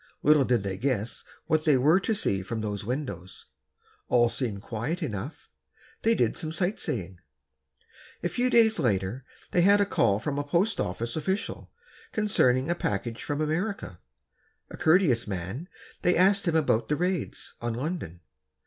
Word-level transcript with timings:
Little 0.23 0.45
did 0.45 0.63
they 0.63 0.79
guess 0.79 1.23
what 1.45 1.63
they 1.63 1.77
were 1.77 1.99
to 1.99 2.15
see 2.15 2.41
from 2.41 2.61
those 2.61 2.83
windows. 2.83 3.45
All 4.07 4.29
seemed 4.29 4.63
quiet 4.63 5.03
enough. 5.03 5.47
They 6.01 6.15
did 6.15 6.35
some 6.35 6.51
sight 6.51 6.79
seeing. 6.79 7.19
A 8.23 8.27
few 8.29 8.49
days 8.49 8.79
later, 8.79 9.21
they 9.51 9.61
had 9.61 9.79
a 9.79 9.85
call 9.85 10.17
from 10.19 10.39
a 10.39 10.43
post 10.43 10.79
office 10.79 11.15
official, 11.15 11.69
concerning 12.13 12.67
a 12.67 12.73
package 12.73 13.21
from 13.21 13.41
America. 13.41 13.99
A 14.71 14.75
courteous 14.77 15.27
man, 15.27 15.69
they 16.01 16.15
asked 16.17 16.47
him 16.47 16.55
about 16.55 16.89
the 16.89 16.95
raids, 16.95 17.53
on 17.61 17.75
London. 17.75 18.21